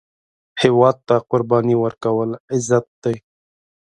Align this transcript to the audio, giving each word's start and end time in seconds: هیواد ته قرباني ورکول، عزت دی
هیواد 0.61 0.95
ته 1.07 1.15
قرباني 1.29 1.75
ورکول، 1.79 2.29
عزت 2.53 2.85
دی 3.03 3.15